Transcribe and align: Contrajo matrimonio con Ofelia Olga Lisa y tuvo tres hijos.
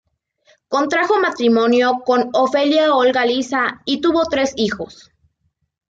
Contrajo 0.67 1.19
matrimonio 1.19 1.99
con 2.03 2.31
Ofelia 2.33 2.95
Olga 2.95 3.23
Lisa 3.23 3.83
y 3.85 4.01
tuvo 4.01 4.25
tres 4.25 4.53
hijos. 4.57 5.11